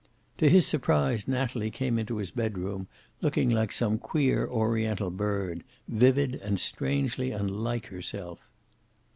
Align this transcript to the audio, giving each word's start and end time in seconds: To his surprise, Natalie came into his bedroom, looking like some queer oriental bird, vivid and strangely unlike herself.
To 0.39 0.49
his 0.49 0.65
surprise, 0.65 1.27
Natalie 1.27 1.69
came 1.69 1.99
into 1.99 2.17
his 2.17 2.31
bedroom, 2.31 2.87
looking 3.21 3.51
like 3.51 3.71
some 3.71 3.99
queer 3.99 4.47
oriental 4.47 5.11
bird, 5.11 5.63
vivid 5.87 6.33
and 6.41 6.59
strangely 6.59 7.29
unlike 7.31 7.85
herself. 7.85 8.49